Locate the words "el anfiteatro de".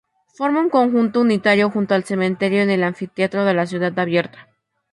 2.71-3.53